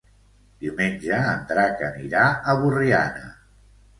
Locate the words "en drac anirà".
1.33-2.23